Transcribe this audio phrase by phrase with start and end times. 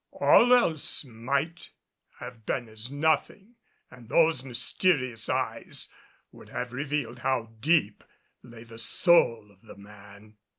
[0.19, 1.69] All else might
[2.17, 3.53] have been as nothing
[3.91, 5.93] and those mysterious eyes
[6.31, 8.03] would have revealed how deep
[8.41, 10.37] lay the soul of the man.